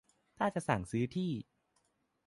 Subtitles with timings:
[0.37, 1.31] ถ้าจะสั่งซื้อที่